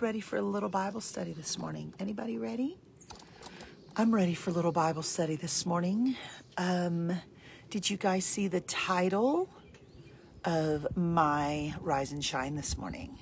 [0.00, 1.92] Ready for a little Bible study this morning?
[1.98, 2.78] Anybody ready?
[3.96, 6.14] I'm ready for a little Bible study this morning.
[6.56, 7.20] Um,
[7.68, 9.50] did you guys see the title
[10.44, 13.18] of my Rise and Shine this morning?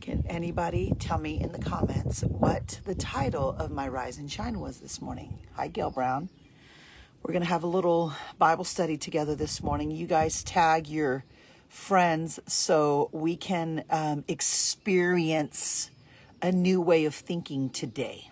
[0.00, 4.60] Can anybody tell me in the comments what the title of my Rise and Shine
[4.60, 5.36] was this morning?
[5.54, 6.28] Hi, Gail Brown.
[7.24, 9.90] We're going to have a little Bible study together this morning.
[9.90, 11.24] You guys tag your
[11.72, 15.90] friends so we can um, experience
[16.42, 18.30] a new way of thinking today.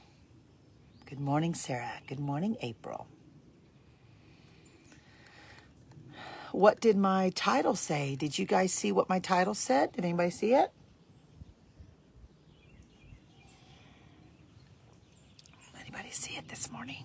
[1.06, 1.90] Good morning, Sarah.
[2.06, 3.06] Good morning, April.
[6.52, 8.14] What did my title say?
[8.14, 9.92] Did you guys see what my title said?
[9.92, 10.70] Did anybody see it?
[15.80, 17.04] Anybody see it this morning?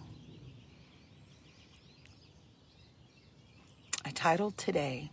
[4.03, 5.11] I titled today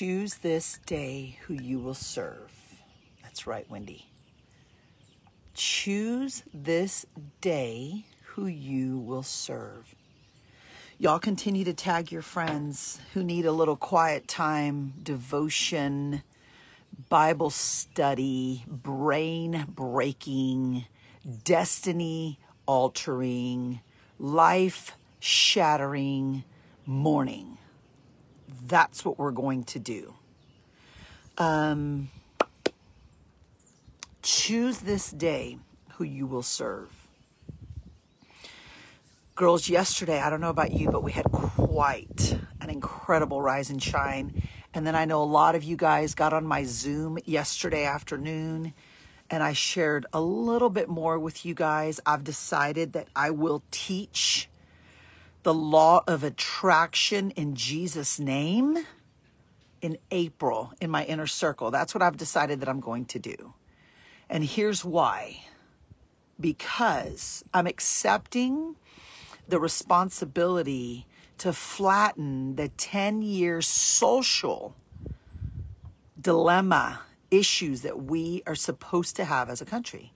[0.00, 2.50] Choose this day who you will serve.
[3.22, 4.06] That's right, Wendy.
[5.52, 7.04] Choose this
[7.42, 9.94] day who you will serve.
[10.96, 16.22] Y'all continue to tag your friends who need a little quiet time, devotion,
[17.10, 20.86] Bible study, brain breaking,
[21.44, 23.80] destiny altering,
[24.18, 26.42] life shattering
[26.86, 27.58] morning
[28.66, 30.14] that's what we're going to do.
[31.38, 32.10] Um,
[34.22, 35.58] choose this day
[35.92, 36.90] who you will serve.
[39.34, 43.82] Girls, yesterday, I don't know about you, but we had quite an incredible rise and
[43.82, 44.42] shine.
[44.74, 48.74] And then I know a lot of you guys got on my Zoom yesterday afternoon
[49.30, 52.00] and I shared a little bit more with you guys.
[52.04, 54.48] I've decided that I will teach
[55.42, 58.78] the law of attraction in Jesus' name
[59.80, 61.70] in April in my inner circle.
[61.70, 63.54] That's what I've decided that I'm going to do.
[64.28, 65.44] And here's why
[66.38, 68.76] because I'm accepting
[69.46, 71.06] the responsibility
[71.38, 74.74] to flatten the 10 year social
[76.20, 77.00] dilemma
[77.30, 80.12] issues that we are supposed to have as a country.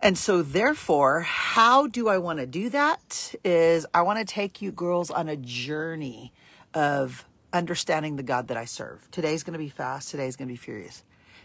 [0.00, 3.34] And so, therefore, how do I want to do that?
[3.44, 6.32] Is I want to take you girls on a journey
[6.74, 9.10] of understanding the God that I serve.
[9.10, 10.10] Today's going to be fast.
[10.10, 11.02] Today's going to be furious.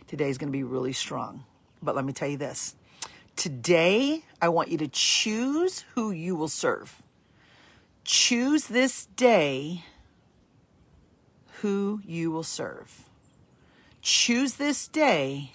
[0.07, 1.45] Today's going to be really strong.
[1.81, 2.75] But let me tell you this
[3.35, 7.01] today, I want you to choose who you will serve.
[8.03, 9.85] Choose this day
[11.61, 13.09] who you will serve.
[14.01, 15.53] Choose this day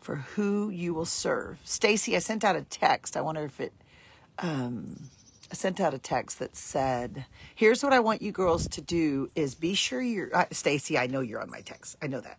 [0.00, 1.58] for who you will serve.
[1.64, 3.16] Stacy, I sent out a text.
[3.16, 3.72] I wonder if it
[4.38, 5.10] um,
[5.50, 9.30] I sent out a text that said, "Here's what I want you girls to do:
[9.34, 10.98] is be sure you're uh, Stacy.
[10.98, 11.96] I know you're on my text.
[12.00, 12.38] I know that.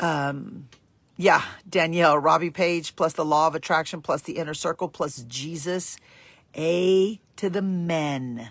[0.00, 0.68] Um,
[1.16, 5.96] yeah, Danielle, Robbie Page, plus the law of attraction, plus the inner circle, plus Jesus.
[6.56, 8.50] A to the men.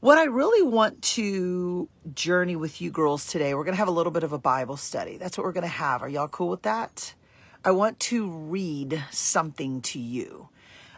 [0.00, 3.92] What I really want to journey with you girls today, we're going to have a
[3.92, 5.18] little bit of a Bible study.
[5.18, 6.02] That's what we're going to have.
[6.02, 7.14] Are y'all cool with that?
[7.62, 10.48] I want to read something to you.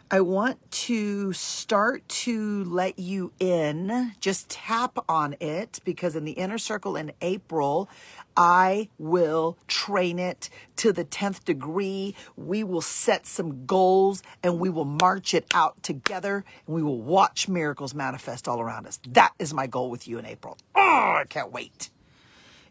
[0.09, 6.31] I want to start to let you in, just tap on it, because in the
[6.31, 7.89] inner circle in April,
[8.37, 12.15] I will train it to the 10th degree.
[12.37, 17.01] We will set some goals and we will march it out together and we will
[17.01, 19.01] watch miracles manifest all around us.
[19.09, 20.57] That is my goal with you in April.
[20.75, 21.89] Oh, I can't wait.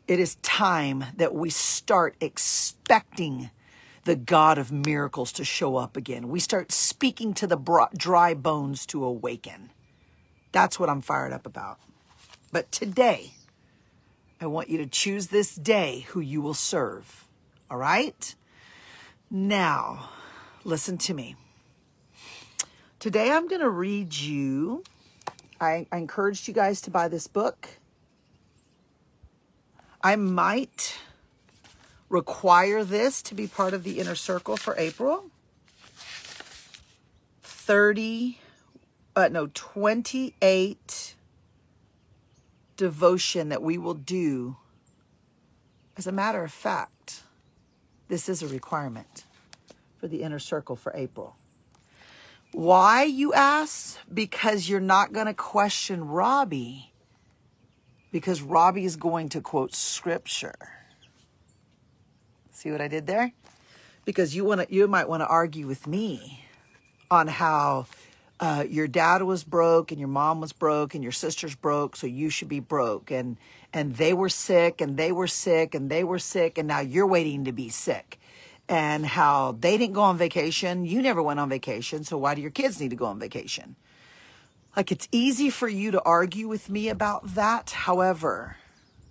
[0.09, 3.51] It is time that we start expecting
[4.05, 6.29] the God of miracles to show up again.
[6.29, 9.71] We start speaking to the dry bones to awaken.
[10.51, 11.79] That's what I'm fired up about.
[12.51, 13.33] But today,
[14.41, 17.27] I want you to choose this day who you will serve.
[17.71, 18.35] All right?
[19.31, 20.11] Now,
[20.65, 21.37] listen to me.
[22.99, 24.83] Today, I'm going to read you.
[25.61, 27.69] I, I encouraged you guys to buy this book.
[30.03, 30.99] I might
[32.13, 35.25] require this to be part of the inner circle for April.
[37.43, 38.39] 30,
[39.17, 41.15] uh, no, 28
[42.77, 44.57] devotion that we will do.
[45.97, 47.23] As a matter of fact,
[48.09, 49.25] this is a requirement
[49.99, 51.37] for the inner circle for April.
[52.53, 53.99] Why, you ask?
[54.13, 56.93] Because you're not going to question Robbie,
[58.11, 60.82] because Robbie is going to quote scripture.
[62.63, 63.33] See what I did there?
[64.05, 66.45] Because you want to, you might want to argue with me
[67.11, 67.87] on how
[68.39, 72.07] uh, your dad was broke and your mom was broke and your sister's broke, so
[72.07, 73.11] you should be broke.
[73.11, 73.37] And
[73.73, 77.05] and they were sick and they were sick and they were sick and now you're
[77.05, 78.21] waiting to be sick.
[78.69, 82.43] And how they didn't go on vacation, you never went on vacation, so why do
[82.43, 83.75] your kids need to go on vacation?
[84.77, 87.71] Like it's easy for you to argue with me about that.
[87.71, 88.59] However,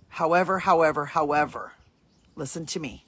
[0.08, 1.72] however, however, however,
[2.34, 3.04] listen to me.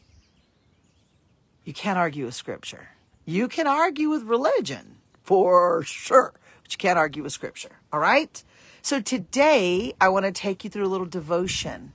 [1.64, 2.88] You can't argue with scripture.
[3.24, 7.78] You can argue with religion for sure, but you can't argue with scripture.
[7.92, 8.42] All right?
[8.82, 11.94] So today I want to take you through a little devotion.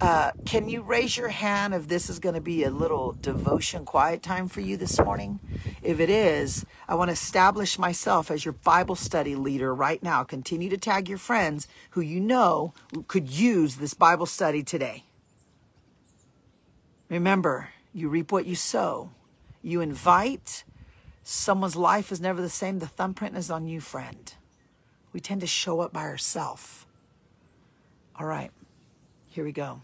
[0.00, 3.84] Uh, can you raise your hand if this is going to be a little devotion
[3.84, 5.40] quiet time for you this morning?
[5.82, 10.22] If it is, I want to establish myself as your Bible study leader right now.
[10.22, 12.72] Continue to tag your friends who you know
[13.08, 15.04] could use this Bible study today.
[17.08, 19.10] Remember, you reap what you sow.
[19.62, 20.64] You invite.
[21.22, 22.80] Someone's life is never the same.
[22.80, 24.34] The thumbprint is on you, friend
[25.14, 26.84] we tend to show up by ourselves.
[28.18, 28.50] All right,
[29.28, 29.80] here we go.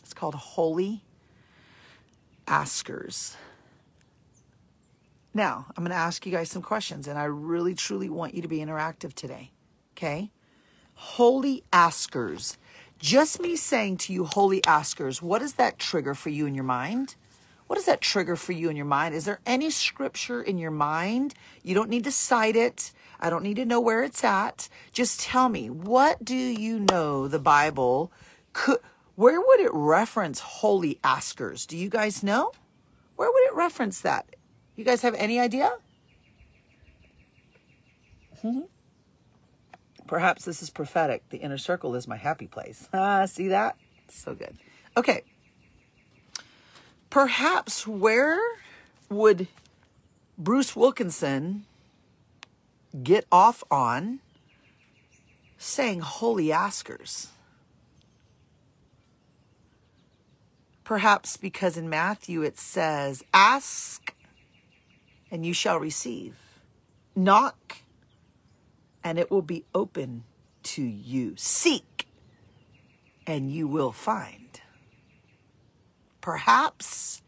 [0.00, 1.02] It's called Holy
[2.46, 3.36] Askers.
[5.34, 8.42] Now, I'm going to ask you guys some questions, and I really, truly want you
[8.42, 9.50] to be interactive today.
[9.96, 10.30] Okay?
[10.94, 12.56] Holy Askers.
[12.98, 16.64] Just me saying to you, Holy Askers, what does that trigger for you in your
[16.64, 17.16] mind?
[17.68, 19.14] What does that trigger for you in your mind?
[19.14, 21.34] Is there any scripture in your mind?
[21.62, 22.92] You don't need to cite it.
[23.20, 24.70] I don't need to know where it's at.
[24.92, 28.10] Just tell me, what do you know the Bible
[28.54, 28.78] could,
[29.16, 31.66] where would it reference holy askers?
[31.66, 32.52] Do you guys know?
[33.16, 34.34] Where would it reference that?
[34.74, 35.76] You guys have any idea?
[38.42, 38.60] Mm-hmm.
[40.06, 41.28] Perhaps this is prophetic.
[41.28, 42.88] The inner circle is my happy place.
[42.94, 43.76] Ah, see that?
[44.08, 44.56] So good.
[44.96, 45.24] Okay.
[47.10, 48.38] Perhaps where
[49.08, 49.48] would
[50.36, 51.64] Bruce Wilkinson
[53.02, 54.20] get off on
[55.58, 57.28] saying holy askers.
[60.84, 64.14] Perhaps because in Matthew it says, Ask
[65.30, 66.36] and you shall receive,
[67.14, 67.78] knock
[69.04, 70.24] and it will be open
[70.62, 72.06] to you, seek
[73.26, 74.60] and you will find.
[76.28, 77.22] Perhaps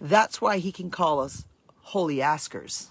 [0.00, 1.44] that's why he can call us
[1.82, 2.88] holy askers.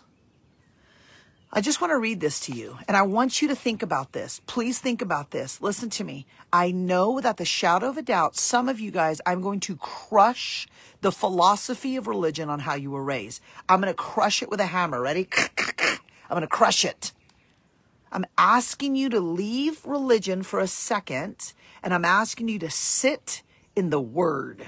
[1.51, 4.11] I just want to read this to you, and I want you to think about
[4.11, 4.41] this.
[4.45, 5.59] Please think about this.
[5.63, 6.27] Listen to me.
[6.53, 9.75] I know without the shadow of a doubt, some of you guys, I'm going to
[9.77, 10.67] crush
[11.01, 13.41] the philosophy of religion on how you were raised.
[13.67, 15.01] I'm going to crush it with a hammer.
[15.01, 15.27] Ready?
[15.79, 15.97] I'm
[16.29, 17.11] going to crush it.
[18.11, 23.41] I'm asking you to leave religion for a second, and I'm asking you to sit
[23.75, 24.67] in the Word.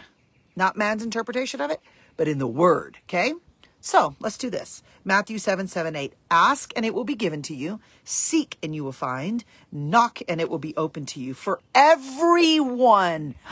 [0.57, 1.80] Not man's interpretation of it,
[2.18, 3.33] but in the Word, okay?
[3.80, 4.81] So let's do this.
[5.06, 6.13] Matthew 7, 7, 8.
[6.31, 7.80] Ask and it will be given to you.
[8.04, 9.45] Seek and you will find.
[9.71, 11.36] Knock and it will be open to you.
[11.36, 13.36] For everyone.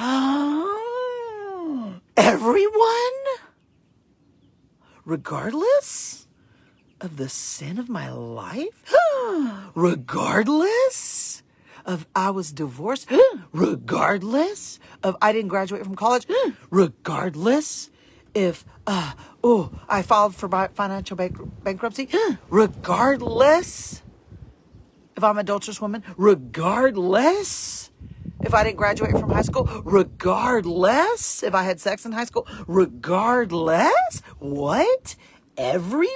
[2.18, 2.74] everyone?
[5.06, 6.25] Regardless
[7.00, 8.92] of the sin of my life?
[9.75, 11.44] Regardless
[11.86, 13.08] of I was divorced?
[13.10, 13.42] Hmm.
[13.54, 16.26] Regardless of I didn't graduate from college?
[16.30, 16.52] Hmm.
[16.70, 17.90] Regardless
[18.34, 22.36] if uh, oh I filed for financial bank- bankruptcy, hmm.
[22.50, 24.02] regardless
[25.15, 27.89] if I'm an adulterous woman, regardless
[28.42, 32.48] if I didn't graduate from high school, regardless if I had sex in high school,
[32.68, 35.15] regardless what
[35.58, 36.12] everyone.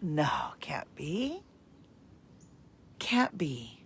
[0.00, 1.42] No, can't be.
[3.00, 3.80] Can't be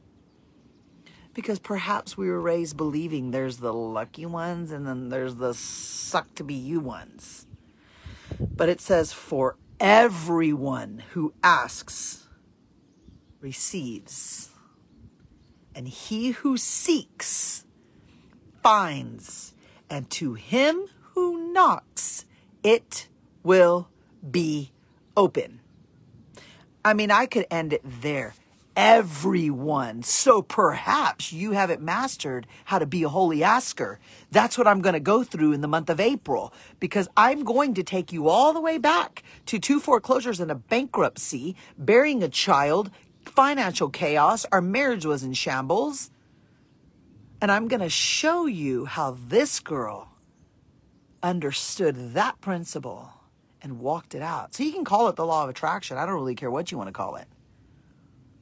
[1.32, 6.34] because perhaps we were raised believing there's the lucky ones and then there's the suck
[6.34, 7.46] to be you ones.
[8.38, 12.28] But it says, for everyone who asks
[13.40, 14.50] receives,
[15.74, 17.64] and he who seeks
[18.62, 19.54] finds,
[19.90, 22.24] and to him who knocks
[22.62, 23.08] it
[23.42, 23.88] will
[24.28, 24.72] be
[25.16, 25.60] open.
[26.84, 28.34] I mean, I could end it there
[28.76, 30.02] everyone.
[30.02, 33.98] So perhaps you haven't mastered how to be a holy asker.
[34.30, 37.74] That's what I'm going to go through in the month of April because I'm going
[37.74, 42.28] to take you all the way back to two foreclosures and a bankruptcy, burying a
[42.28, 42.90] child,
[43.24, 46.10] financial chaos, our marriage was in shambles.
[47.40, 50.08] And I'm going to show you how this girl
[51.22, 53.12] understood that principle
[53.62, 54.54] and walked it out.
[54.54, 55.96] So you can call it the law of attraction.
[55.96, 57.26] I don't really care what you want to call it.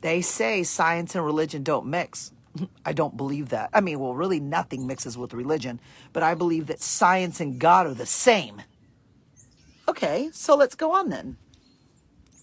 [0.03, 2.33] They say science and religion don't mix.
[2.85, 3.71] I don't believe that.
[3.73, 5.81] I mean, well, really nothing mixes with religion,
[6.13, 8.63] but I believe that science and God are the same.
[9.89, 11.37] Okay, so let's go on then.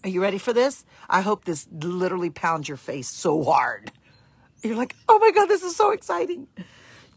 [0.04, 0.86] Are you ready for this?
[1.10, 3.92] I hope this literally pounds your face so hard.
[4.63, 6.48] You're like, oh my God, this is so exciting.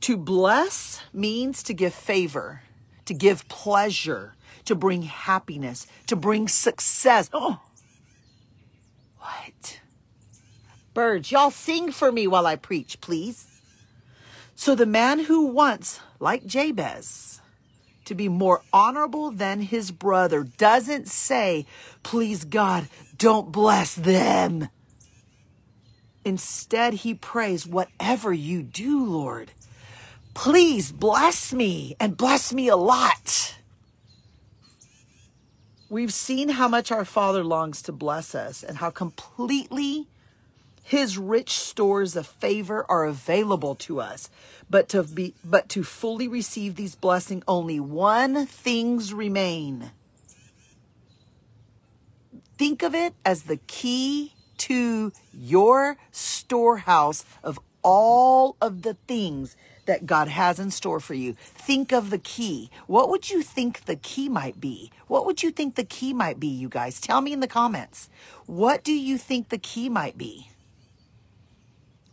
[0.02, 2.62] To bless means to give favor,
[3.04, 4.34] to give pleasure,
[4.64, 7.30] to bring happiness, to bring success.
[7.32, 7.61] Oh,
[9.18, 9.81] what?
[10.94, 13.46] Birds, y'all sing for me while I preach, please.
[14.54, 17.40] So the man who wants, like Jabez,
[18.04, 21.66] to be more honorable than his brother doesn't say,
[22.02, 24.68] please God, don't bless them.
[26.25, 29.50] Instead, he prays, whatever you do, Lord,
[30.34, 33.56] please bless me and bless me a lot.
[35.88, 40.06] We've seen how much our Father longs to bless us and how completely
[40.92, 44.28] his rich stores of favor are available to us.
[44.68, 49.92] But to be but to fully receive these blessings only one things remain.
[52.58, 59.56] Think of it as the key to your storehouse of all of the things
[59.87, 61.32] that God has in store for you.
[61.32, 62.70] Think of the key.
[62.87, 64.92] What would you think the key might be?
[65.06, 67.00] What would you think the key might be, you guys?
[67.00, 68.11] Tell me in the comments.
[68.44, 70.51] What do you think the key might be?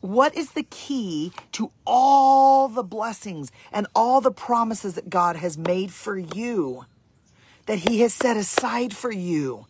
[0.02, 5.58] What is the key to all the blessings and all the promises that God has
[5.58, 6.86] made for you,
[7.66, 9.66] that He has set aside for you?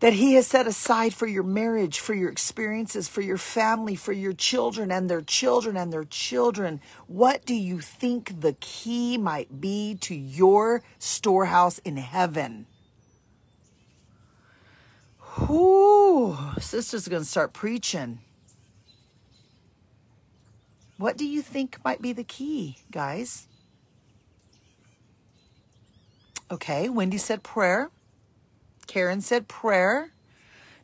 [0.00, 4.12] that He has set aside for your marriage, for your experiences, for your family, for
[4.12, 6.80] your children and their children and their children.
[7.06, 12.66] What do you think the key might be to your storehouse in heaven?
[15.48, 18.20] Whoo, sister's to start preaching.
[20.98, 23.48] What do you think might be the key, guys?
[26.50, 27.90] Okay, Wendy said prayer.
[28.86, 30.12] Karen said prayer.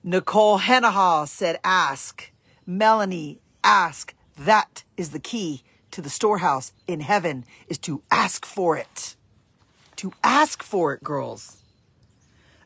[0.04, 2.30] Nicole Hennaha said ask.
[2.66, 4.14] Melanie, ask.
[4.36, 9.14] That is the key to the storehouse in heaven is to ask for it.
[9.96, 11.58] To ask for it, girls.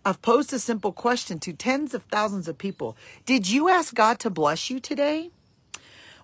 [0.04, 2.96] I've posed a simple question to tens of thousands of people.
[3.26, 5.30] Did you ask God to bless you today?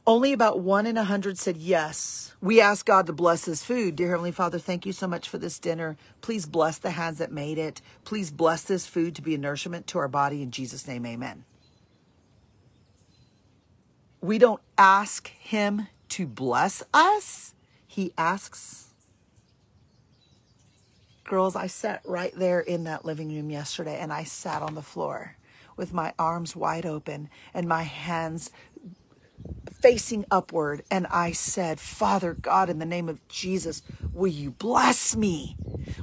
[0.04, 2.34] Only about one in a hundred said yes.
[2.40, 3.94] We ask God to bless this food.
[3.94, 5.96] Dear Heavenly Father, thank you so much for this dinner.
[6.20, 7.80] Please bless the hands that made it.
[8.04, 10.42] Please bless this food to be a nourishment to our body.
[10.42, 11.44] In Jesus' name, amen.
[14.20, 17.54] We don't ask Him to bless us,
[17.86, 18.88] He asks.
[21.22, 24.82] Girls, I sat right there in that living room yesterday and I sat on the
[24.82, 25.36] floor
[25.76, 28.50] with my arms wide open and my hands
[29.82, 33.82] facing upward and I said, Father God, in the name of Jesus,
[34.14, 35.56] will you bless me?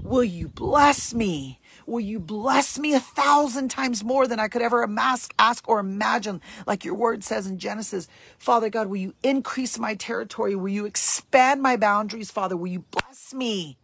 [0.04, 1.62] Will you bless me?
[1.88, 5.80] Will you bless me a thousand times more than I could ever ask, ask or
[5.80, 6.42] imagine?
[6.68, 10.56] Like your word says in Genesis, Father God, will you increase my territory?
[10.56, 12.32] Will you expand my boundaries?
[12.32, 13.78] Father, will you bless me?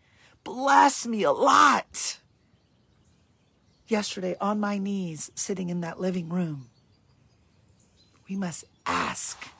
[0.44, 2.20] Bless me a lot.
[3.88, 6.70] Yesterday, on my knees, sitting in that living room,
[8.28, 9.55] we must ask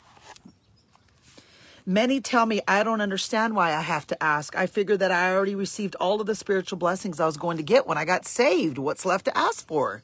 [1.88, 4.56] Many tell me I don't understand why I have to ask.
[4.56, 7.64] I figure that I already received all of the spiritual blessings I was going to
[7.64, 8.80] get when I got saved.
[8.80, 10.02] What's left to ask for?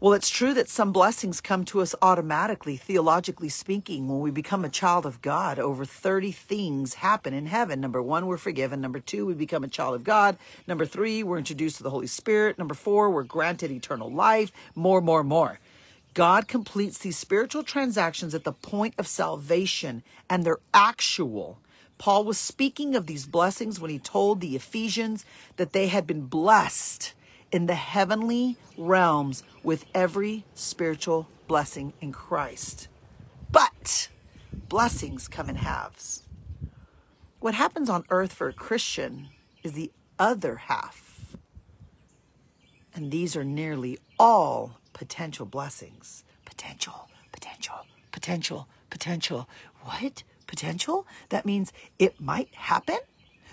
[0.00, 4.08] Well, it's true that some blessings come to us automatically, theologically speaking.
[4.08, 7.78] When we become a child of God, over 30 things happen in heaven.
[7.78, 8.80] Number one, we're forgiven.
[8.80, 10.38] Number two, we become a child of God.
[10.66, 12.56] Number three, we're introduced to the Holy Spirit.
[12.56, 14.52] Number four, we're granted eternal life.
[14.74, 15.58] More, more, more.
[16.16, 21.58] God completes these spiritual transactions at the point of salvation and they're actual.
[21.98, 26.22] Paul was speaking of these blessings when he told the Ephesians that they had been
[26.22, 27.12] blessed
[27.52, 32.88] in the heavenly realms with every spiritual blessing in Christ.
[33.52, 34.08] But
[34.70, 36.22] blessings come in halves.
[37.40, 39.28] What happens on earth for a Christian
[39.62, 41.36] is the other half.
[42.94, 46.24] And these are nearly all potential blessings.
[46.46, 49.46] Potential, potential, potential, potential.
[49.82, 50.22] What?
[50.46, 51.06] Potential?
[51.28, 52.96] That means it might happen?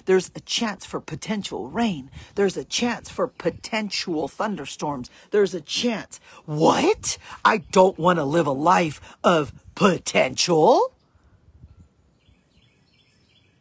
[0.05, 2.09] There's a chance for potential rain.
[2.35, 5.09] There's a chance for potential thunderstorms.
[5.31, 6.21] There's a chance.
[6.45, 7.17] What?
[7.43, 10.93] I don't want to live a life of potential.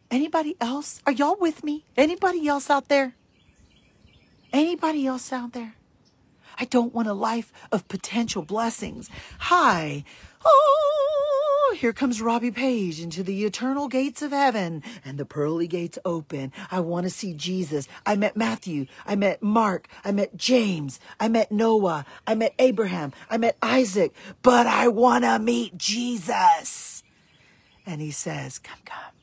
[0.09, 1.01] Anybody else?
[1.05, 1.83] Are y'all with me?
[1.97, 3.15] Anybody else out there?
[4.53, 5.75] Anybody else out there?
[6.59, 9.09] I don't want a life of potential blessings.
[9.39, 10.03] Hi.
[10.45, 15.97] Oh, here comes Robbie Page into the eternal gates of heaven and the pearly gates
[16.05, 16.51] open.
[16.69, 17.87] I want to see Jesus.
[18.05, 18.85] I met Matthew.
[19.05, 19.87] I met Mark.
[20.03, 20.99] I met James.
[21.19, 22.05] I met Noah.
[22.27, 23.13] I met Abraham.
[23.29, 27.03] I met Isaac, but I want to meet Jesus.
[27.85, 29.13] And he says, Come, come.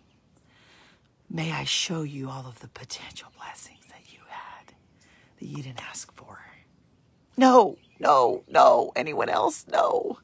[1.29, 4.75] May I show you all of the potential blessings that you had
[5.39, 6.50] that you didn't ask for.
[7.41, 8.93] No, no, no.
[8.95, 9.65] Anyone else?
[9.67, 10.19] No.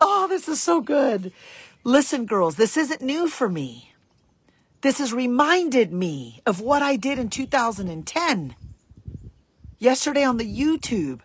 [0.00, 1.32] Oh, this is so good.
[1.84, 3.92] Listen, girls, this isn't new for me.
[4.80, 8.56] This has reminded me of what I did in 2010.
[9.78, 11.20] Yesterday on the YouTube,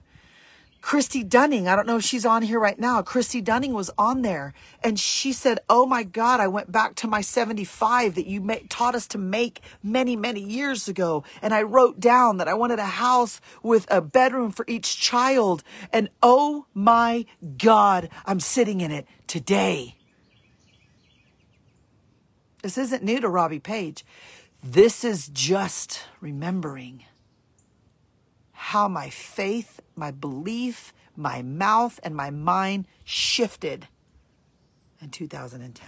[0.85, 3.01] Christy Dunning, I don't know if she's on here right now.
[3.01, 7.07] Christy Dunning was on there and she said, Oh my God, I went back to
[7.07, 11.23] my 75 that you ma- taught us to make many, many years ago.
[11.41, 15.63] And I wrote down that I wanted a house with a bedroom for each child.
[15.91, 17.25] And oh my
[17.57, 19.95] God, I'm sitting in it today.
[22.61, 24.05] This isn't new to Robbie Page.
[24.63, 27.05] This is just remembering
[28.65, 33.87] how my faith, my belief, my mouth, and my mind shifted
[34.99, 35.87] in 2010.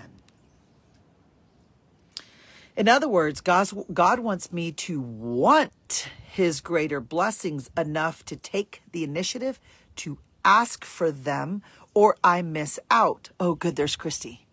[2.76, 8.84] In other words, God's, God wants me to want his greater blessings enough to take
[8.92, 9.60] the initiative
[9.96, 11.64] to ask for them
[11.96, 13.32] or I miss out.
[13.40, 14.46] Oh, good, there's Christy.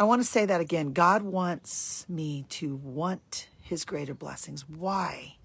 [0.00, 0.94] I want to say that again.
[0.94, 4.68] God wants me to want his greater blessings.
[4.68, 5.36] Why?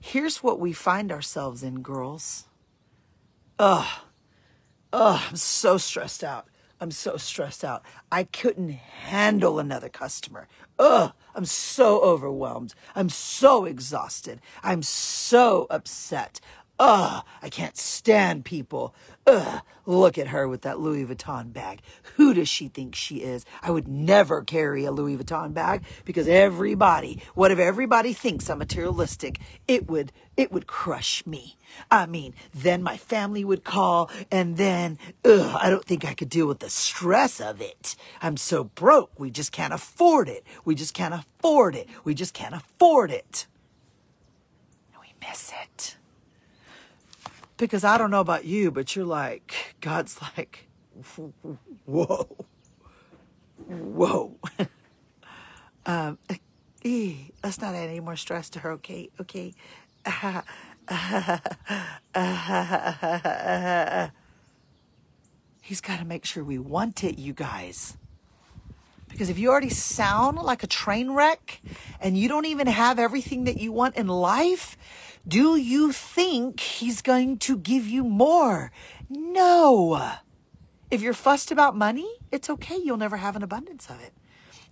[0.00, 2.44] Here's what we find ourselves in, girls.
[3.58, 3.86] Ugh.
[4.92, 6.48] Ugh, I'm so stressed out.
[6.80, 7.82] I'm so stressed out.
[8.10, 10.48] I couldn't handle another customer.
[10.78, 12.74] Ugh, I'm so overwhelmed.
[12.94, 14.40] I'm so exhausted.
[14.62, 16.40] I'm so upset.
[16.78, 18.94] Ugh, I can't stand people.
[19.28, 21.82] Ugh, look at her with that Louis Vuitton bag.
[22.16, 23.44] Who does she think she is?
[23.60, 28.58] I would never carry a Louis Vuitton bag because everybody, what if everybody thinks I'm
[28.58, 29.38] materialistic?
[29.66, 31.58] It would, it would crush me.
[31.90, 36.30] I mean, then my family would call and then, ugh, I don't think I could
[36.30, 37.96] deal with the stress of it.
[38.22, 39.10] I'm so broke.
[39.20, 40.42] We just can't afford it.
[40.64, 41.86] We just can't afford it.
[42.02, 43.46] We just can't afford it.
[44.94, 45.98] And we miss it.
[47.58, 50.68] Because I don't know about you, but you're like, God's like,
[51.84, 52.46] whoa,
[53.66, 54.36] whoa.
[55.86, 56.18] um,
[56.84, 59.08] eh, let's not add any more stress to her, okay?
[59.20, 59.54] Okay.
[65.60, 67.98] He's got to make sure we want it, you guys.
[69.08, 71.60] Because if you already sound like a train wreck
[72.00, 74.76] and you don't even have everything that you want in life,
[75.28, 78.72] do you think he's going to give you more?
[79.10, 80.12] No.
[80.90, 82.78] If you're fussed about money, it's okay.
[82.82, 84.14] You'll never have an abundance of it.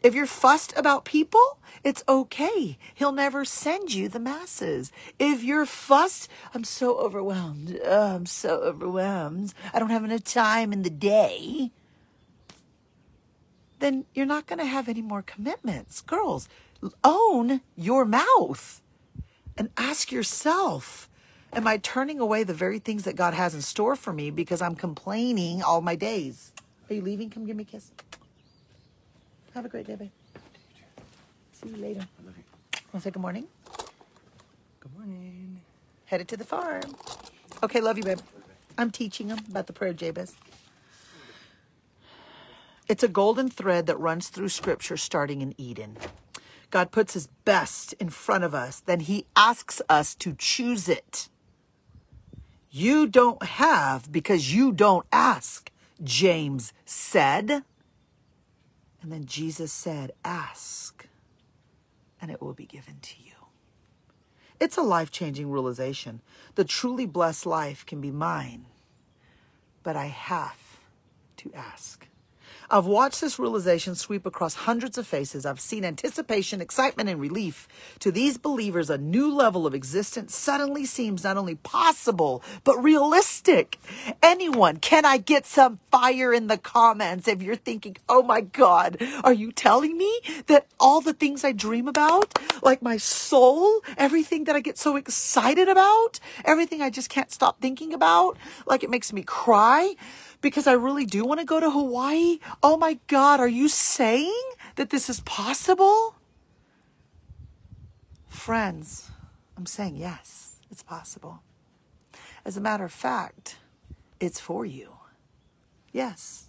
[0.02, 2.78] If you're fussed about people, it's okay.
[2.94, 4.92] He'll never send you the masses.
[5.18, 7.78] If you're fussed, I'm so overwhelmed.
[7.84, 9.52] Oh, I'm so overwhelmed.
[9.74, 11.70] I don't have enough time in the day.
[13.78, 16.00] Then you're not going to have any more commitments.
[16.00, 16.48] Girls,
[17.04, 18.80] own your mouth
[19.56, 21.08] and ask yourself
[21.52, 24.60] Am I turning away the very things that God has in store for me because
[24.60, 26.52] I'm complaining all my days?
[26.90, 27.30] Are you leaving?
[27.30, 27.92] Come give me a kiss.
[29.54, 30.10] Have a great day, babe.
[31.52, 32.00] See you later.
[32.00, 32.44] I love you.
[32.74, 33.46] Want to say good morning?
[34.80, 35.62] Good morning.
[36.04, 36.94] Headed to the farm.
[37.62, 38.20] Okay, love you, babe.
[38.76, 40.36] I'm teaching them about the prayer Jabez.
[42.86, 45.96] It's a golden thread that runs through scripture starting in Eden.
[46.70, 51.28] God puts his best in front of us, then he asks us to choose it.
[52.70, 55.70] You don't have because you don't ask,
[56.02, 57.62] James said.
[59.00, 61.06] And then Jesus said, Ask,
[62.20, 63.32] and it will be given to you.
[64.58, 66.20] It's a life changing realization.
[66.54, 68.66] The truly blessed life can be mine,
[69.82, 70.78] but I have
[71.38, 72.05] to ask.
[72.68, 75.46] I've watched this realization sweep across hundreds of faces.
[75.46, 77.68] I've seen anticipation, excitement, and relief.
[78.00, 83.78] To these believers, a new level of existence suddenly seems not only possible, but realistic.
[84.22, 88.98] Anyone, can I get some fire in the comments if you're thinking, oh my God,
[89.22, 94.44] are you telling me that all the things I dream about, like my soul, everything
[94.44, 98.90] that I get so excited about, everything I just can't stop thinking about, like it
[98.90, 99.94] makes me cry?
[100.40, 102.38] Because I really do want to go to Hawaii.
[102.62, 104.42] Oh my God, are you saying
[104.76, 106.16] that this is possible?
[108.28, 109.10] Friends,
[109.56, 111.40] I'm saying yes, it's possible.
[112.44, 113.56] As a matter of fact,
[114.20, 114.92] it's for you.
[115.92, 116.46] Yes.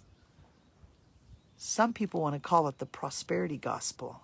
[1.56, 4.20] Some people want to call it the prosperity gospel.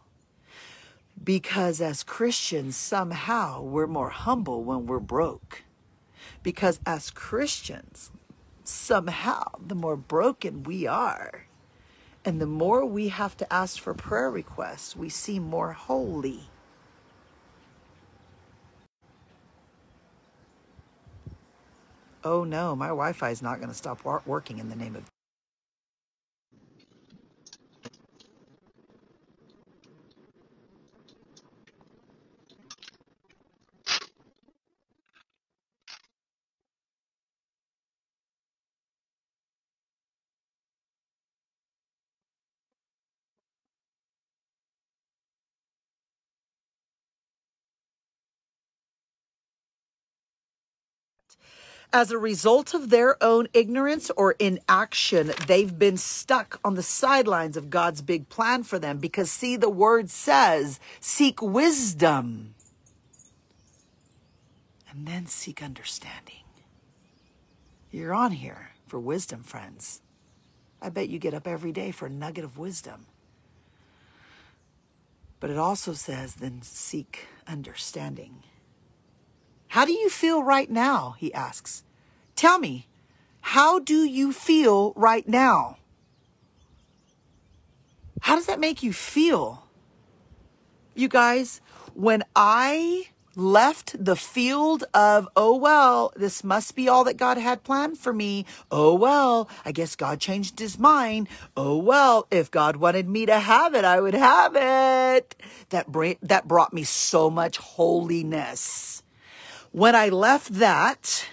[1.23, 5.63] Because as Christians, somehow we're more humble when we're broke.
[6.43, 8.11] Because as Christians,
[8.65, 11.47] somehow the more broken we are,
[12.25, 16.49] and the more we have to ask for prayer requests, we seem more holy.
[22.25, 25.14] Oh no, my Wi Fi is not going to stop working in the name of
[51.95, 57.57] as a result of their own ignorance or inaction, they've been stuck on the sidelines
[57.57, 62.57] of God's big plan for them because, see, the word says, seek wisdom
[64.91, 66.43] and then seek understanding.
[67.93, 70.01] You're on here for wisdom, friends.
[70.83, 73.07] I bet you get up every day for a nugget of wisdom.
[75.39, 78.43] But it also says, then seek understanding.
[79.75, 81.17] How do you feel right now?
[81.19, 81.83] He asks.
[82.37, 82.87] Tell me,
[83.41, 85.79] how do you feel right now?
[88.21, 89.67] How does that make you feel?
[90.95, 91.61] You guys,
[91.93, 97.65] when I left the field of, oh, well, this must be all that God had
[97.65, 98.47] planned for me.
[98.71, 101.27] Oh, well, I guess God changed his mind.
[101.57, 105.35] Oh, well, if God wanted me to have it, I would have it.
[105.71, 108.94] That, bra- that brought me so much holiness.
[109.75, 111.27] When I left that,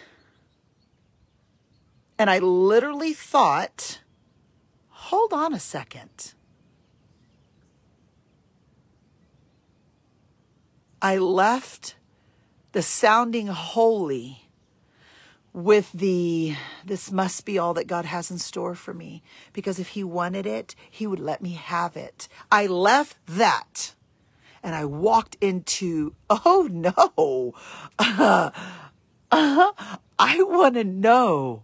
[2.18, 4.02] and I literally thought,
[4.90, 6.34] hold on a second.
[11.04, 11.94] I left
[12.72, 14.50] the sounding holy
[15.54, 19.22] with the this must be all that God has in store for me
[19.54, 23.94] because if he wanted it he would let me have it i left that
[24.64, 27.54] and I walked into, oh no,
[28.00, 28.52] uh,
[29.32, 29.72] uh,
[30.20, 31.64] I want to know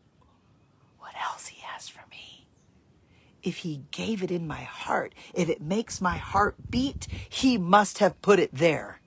[0.99, 2.47] what else he has for me.
[3.43, 7.99] If he gave it in my heart, if it makes my heart beat, he must
[7.99, 8.99] have put it there.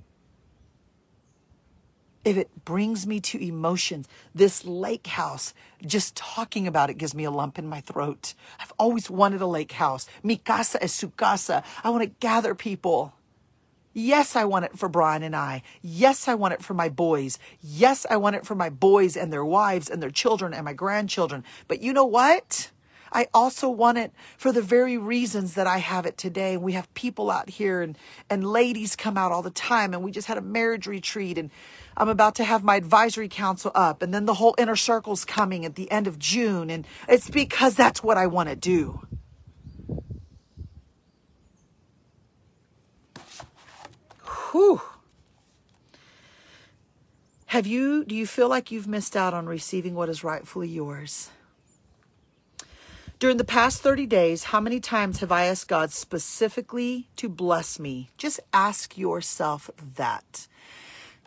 [2.22, 7.24] If it brings me to emotions, this lake house, just talking about it gives me
[7.24, 8.34] a lump in my throat.
[8.60, 10.06] I've always wanted a lake house.
[10.22, 11.64] Mi casa es su casa.
[11.82, 13.14] I want to gather people.
[13.92, 15.62] Yes, I want it for Brian and I.
[15.82, 17.38] Yes, I want it for my boys.
[17.60, 20.74] Yes, I want it for my boys and their wives and their children and my
[20.74, 21.44] grandchildren.
[21.68, 22.70] But you know what?
[23.12, 26.56] I also want it for the very reasons that I have it today.
[26.56, 27.98] We have people out here and,
[28.30, 31.50] and ladies come out all the time and we just had a marriage retreat and
[31.96, 35.64] I'm about to have my advisory council up and then the whole inner circle's coming
[35.64, 36.70] at the end of June.
[36.70, 39.00] And it's because that's what I want to do.
[44.52, 44.80] Whew.
[47.46, 51.30] Have you, do you feel like you've missed out on receiving what is rightfully yours?
[53.18, 57.78] During the past 30 days, how many times have I asked God specifically to bless
[57.78, 58.08] me?
[58.16, 60.46] Just ask yourself that.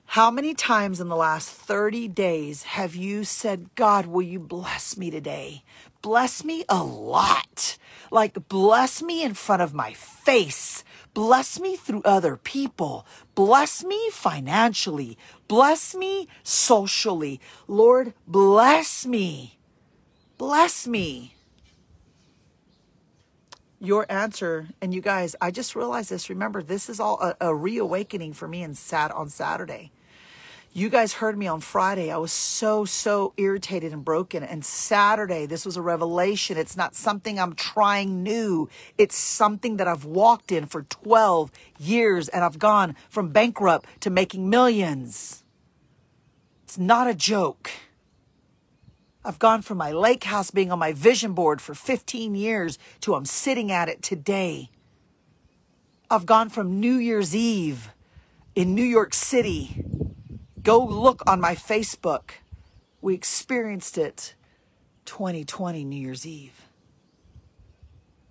[0.05, 4.97] How many times in the last 30 days have you said, God, will you bless
[4.97, 5.63] me today?
[6.01, 7.77] Bless me a lot.
[8.11, 10.83] Like, bless me in front of my face.
[11.13, 13.05] Bless me through other people.
[13.35, 15.17] Bless me financially.
[15.47, 17.39] Bless me socially.
[17.67, 19.59] Lord, bless me.
[20.37, 21.35] Bless me.
[23.79, 26.29] Your answer, and you guys, I just realized this.
[26.29, 29.91] Remember, this is all a, a reawakening for me and sat on Saturday.
[30.75, 32.09] You guys heard me on Friday.
[32.09, 34.41] I was so, so irritated and broken.
[34.41, 36.57] And Saturday, this was a revelation.
[36.57, 38.67] It's not something I'm trying new.
[38.97, 44.09] It's something that I've walked in for 12 years and I've gone from bankrupt to
[44.09, 45.43] making millions.
[46.63, 47.69] It's not a joke.
[49.23, 53.13] I've gone from my lake house being on my vision board for 15 years to
[53.13, 54.71] I'm sitting at it today.
[56.09, 57.91] I've gone from New Year's Eve
[58.55, 59.85] in New York City
[60.63, 62.31] Go look on my Facebook.
[63.01, 64.33] We experienced it
[65.05, 66.69] 2020 New Year's Eve.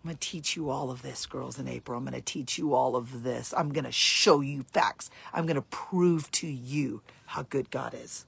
[0.03, 1.99] I'm going to teach you all of this, girls, in April.
[1.99, 3.53] I'm going to teach you all of this.
[3.55, 5.11] I'm going to show you facts.
[5.33, 8.25] I'm going to prove to you how good God is.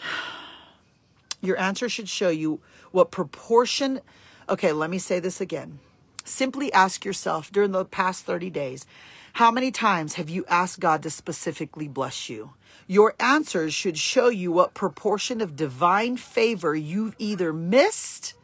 [1.42, 2.60] Your answer should show you
[2.92, 4.00] what proportion.
[4.48, 5.80] Okay, let me say this again.
[6.24, 8.86] Simply ask yourself during the past 30 days
[9.34, 12.54] how many times have you asked God to specifically bless you?
[12.86, 18.34] Your answers should show you what proportion of divine favor you've either missed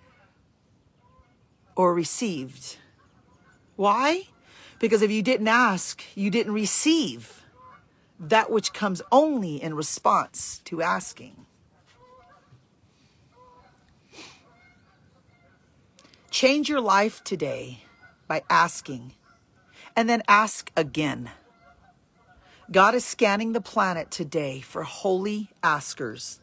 [1.77, 2.77] or received.
[3.77, 4.25] Why?
[4.81, 7.45] Because if you didn't ask, you didn't receive
[8.19, 11.47] that which comes only in response to asking.
[16.33, 17.85] Change your life today
[18.27, 19.15] by asking
[19.97, 21.31] and then ask again.
[22.71, 26.41] God is scanning the planet today for holy askers.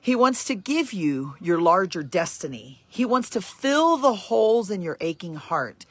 [0.00, 2.82] He wants to give you your larger destiny.
[2.88, 5.84] He wants to fill the holes in your aching heart.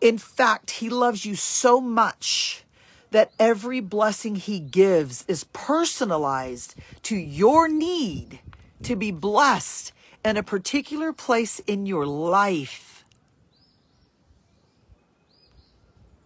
[0.00, 2.64] In fact, He loves you so much
[3.10, 8.40] that every blessing He gives is personalized to your need
[8.82, 9.92] to be blessed
[10.24, 12.99] in a particular place in your life.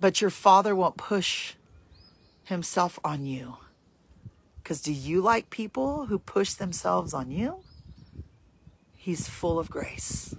[0.05, 1.55] But your Father won't push
[2.45, 3.57] Himself on you.
[4.63, 7.61] Because do you like people who push themselves on you?
[8.95, 10.37] He's full of grace.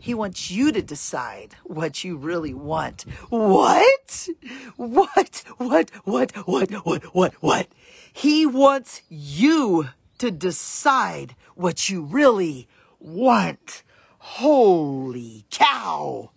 [0.00, 3.02] He wants you to decide what you really want.
[3.30, 4.28] What?
[4.76, 5.42] What?
[5.56, 5.90] What?
[6.04, 6.30] What?
[6.46, 6.70] What?
[6.86, 7.02] What?
[7.16, 7.34] What?
[7.42, 7.66] What?
[8.12, 12.68] He wants you to decide what you really
[13.00, 13.82] want.
[14.18, 16.30] Holy cow.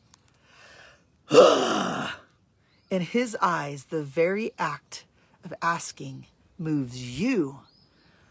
[1.32, 5.06] In his eyes, the very act
[5.44, 6.28] of asking
[6.60, 7.62] moves you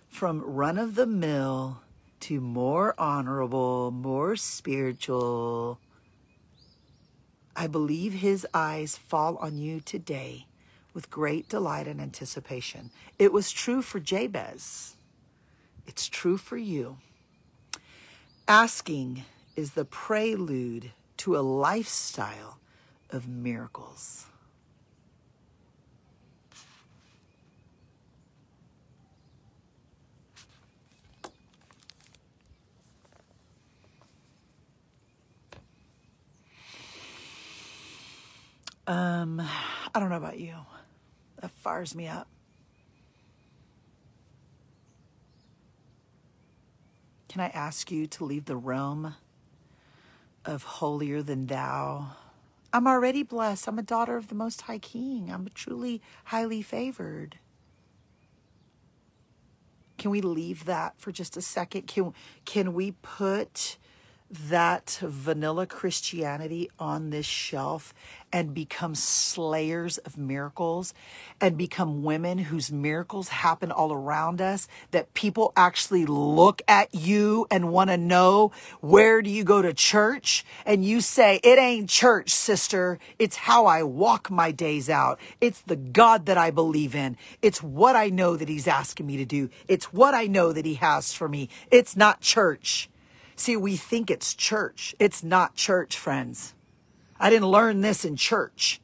[0.09, 1.81] from run of the mill
[2.21, 5.81] to more honorable, more spiritual.
[7.57, 10.47] I believe his eyes fall on you today
[10.93, 12.91] with great delight and anticipation.
[13.19, 14.97] It was true for Jabez.
[15.87, 16.99] It's true for you.
[18.47, 19.25] Asking
[19.57, 22.59] is the prelude to a lifestyle
[23.15, 24.27] of miracles.
[38.87, 39.41] Um,
[39.95, 40.57] I don't know about you.
[41.41, 42.29] That fires me up.
[47.29, 49.15] Can I ask you to leave the realm
[50.45, 52.13] of holier than thou?
[52.75, 53.69] I'm already blessed.
[53.69, 55.31] I'm a daughter of the Most High King.
[55.31, 57.39] I'm truly highly favored.
[59.97, 61.83] Can we leave that for just a second?
[61.87, 62.13] Can,
[62.45, 63.79] can we put
[64.31, 67.95] that vanilla Christianity on this shelf
[68.33, 70.93] and become slayers of miracles
[71.41, 77.47] and become women whose miracles happen all around us that people actually look at you
[77.51, 80.45] and want to know where do you go to church?
[80.67, 82.99] And you say it ain't church sister.
[83.19, 85.21] It's how I walk my days out.
[85.41, 87.17] It's the God that I believe in.
[87.41, 89.51] It's what I know that he's asking me to do.
[89.69, 91.51] It's what I know that he has for me.
[91.71, 92.89] It's not church
[93.37, 94.95] See, we think it's church.
[94.99, 96.55] It's not church, friends.
[97.19, 98.81] I didn't learn this in church.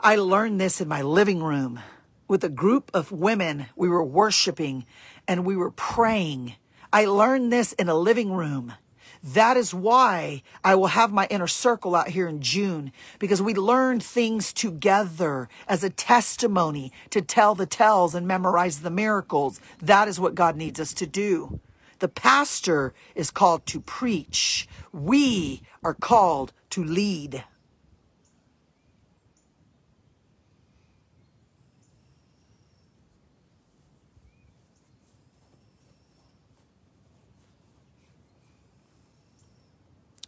[0.00, 1.80] I learned this in my living room
[2.28, 3.66] with a group of women.
[3.76, 4.86] We were worshiping
[5.28, 6.54] and we were praying.
[6.92, 8.74] I learned this in a living room.
[9.22, 13.54] That is why I will have my inner circle out here in June because we
[13.54, 19.60] learned things together as a testimony to tell the tells and memorize the miracles.
[19.80, 21.58] That is what God needs us to do.
[22.04, 24.68] The pastor is called to preach.
[24.92, 27.44] We are called to lead.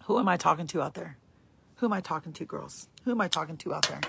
[0.05, 1.19] Who am I talking to out there?
[1.75, 2.89] Who am I talking to, girls?
[3.05, 4.01] Who am I talking to out there?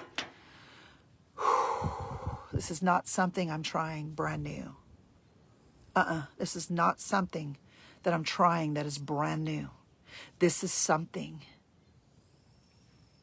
[2.54, 4.78] This is not something I'm trying brand new
[5.98, 7.58] uh uh this is not something
[8.04, 9.70] that I'm trying that is brand new.
[10.40, 11.42] This is something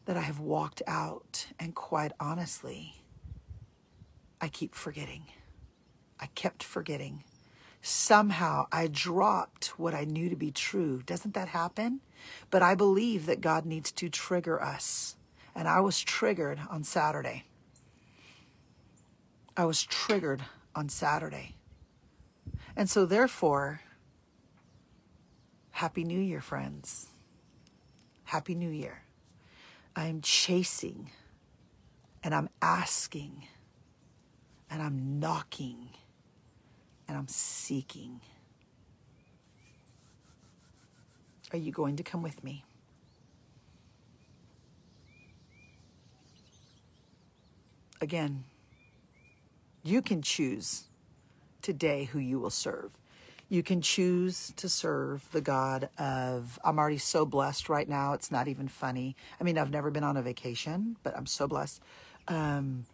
[0.06, 2.96] that I have walked out, and quite honestly,
[4.40, 5.22] I keep forgetting.
[6.20, 7.24] I kept forgetting.
[7.80, 11.02] Somehow I dropped what I knew to be true.
[11.06, 12.00] Doesn't that happen?
[12.50, 15.16] But I believe that God needs to trigger us.
[15.54, 17.44] And I was triggered on Saturday.
[19.56, 20.42] I was triggered
[20.74, 21.54] on Saturday.
[22.76, 23.80] And so, therefore,
[25.70, 27.08] Happy New Year, friends.
[28.24, 29.02] Happy New Year.
[29.96, 31.10] I'm chasing
[32.22, 33.46] and I'm asking
[34.70, 35.90] and I'm knocking
[37.06, 38.20] and I'm seeking.
[41.52, 42.64] Are you going to come with me?
[48.00, 48.44] Again,
[49.82, 50.84] you can choose
[51.64, 52.92] today who you will serve.
[53.48, 58.12] You can choose to serve the God of, I'm already so blessed right now.
[58.12, 59.16] It's not even funny.
[59.40, 61.82] I mean, I've never been on a vacation, but I'm so blessed.
[62.28, 62.86] Um,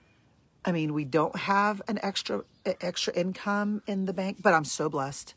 [0.65, 4.91] I mean, we don't have an extra extra income in the bank, but I'm so
[4.91, 5.35] blessed.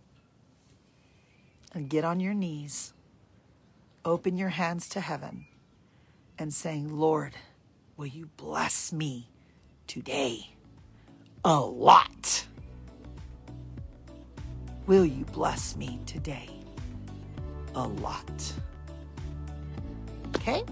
[1.73, 2.93] And get on your knees,
[4.03, 5.45] open your hands to heaven,
[6.37, 7.35] and saying, Lord,
[7.97, 9.29] will you bless me
[9.87, 10.51] today?
[11.43, 12.45] a lot.
[14.91, 16.49] Will you bless me today?
[17.75, 18.53] A lot.
[20.35, 20.65] Okay?